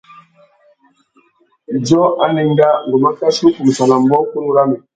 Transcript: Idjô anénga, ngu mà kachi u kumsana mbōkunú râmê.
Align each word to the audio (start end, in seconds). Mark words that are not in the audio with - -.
Idjô 1.75 2.01
anénga, 2.23 2.69
ngu 2.85 2.97
mà 3.03 3.09
kachi 3.19 3.41
u 3.47 3.51
kumsana 3.55 3.95
mbōkunú 4.03 4.49
râmê. 4.55 4.77